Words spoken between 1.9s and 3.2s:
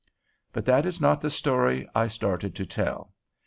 I started to tell.